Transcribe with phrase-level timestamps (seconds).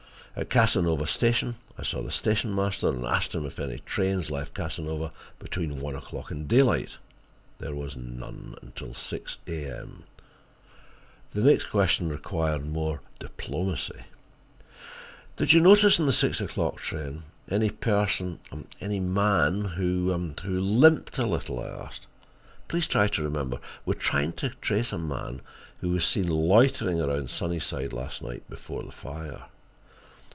[0.33, 4.53] At Casanova station I saw the station master, and asked him if any trains left
[4.53, 6.95] Casanova between one o'clock and daylight.
[7.59, 10.05] There was none until six A.M.
[11.33, 14.05] The next question required more diplomacy.
[15.35, 19.81] "Did you notice on the six o'clock train any person—any man—who
[20.17, 22.07] limped a little?" I asked.
[22.69, 25.41] "Please try to remember: we are trying to trace a man
[25.81, 29.43] who was seen loitering around Sunnyside last night before the fire."